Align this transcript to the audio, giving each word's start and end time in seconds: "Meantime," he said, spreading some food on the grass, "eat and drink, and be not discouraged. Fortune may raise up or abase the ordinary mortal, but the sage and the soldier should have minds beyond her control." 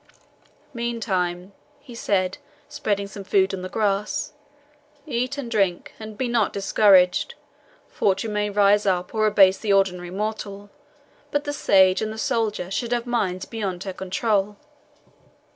"Meantime," 0.73 1.53
he 1.79 1.93
said, 1.93 2.39
spreading 2.67 3.05
some 3.05 3.23
food 3.23 3.53
on 3.53 3.61
the 3.61 3.69
grass, 3.69 4.33
"eat 5.05 5.37
and 5.37 5.51
drink, 5.51 5.93
and 5.99 6.17
be 6.17 6.27
not 6.27 6.51
discouraged. 6.51 7.35
Fortune 7.87 8.33
may 8.33 8.49
raise 8.49 8.87
up 8.87 9.13
or 9.13 9.27
abase 9.27 9.59
the 9.59 9.71
ordinary 9.73 10.09
mortal, 10.09 10.71
but 11.29 11.43
the 11.43 11.53
sage 11.53 12.01
and 12.01 12.11
the 12.11 12.17
soldier 12.17 12.71
should 12.71 12.91
have 12.93 13.05
minds 13.05 13.45
beyond 13.45 13.83
her 13.83 13.93
control." 13.93 14.57